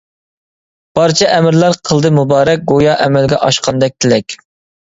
[0.99, 4.39] بارچە ئەمىرلەر قىلدى مۇبارەك، گويا ئەمەلگە ئاشقاندەك تىلەك.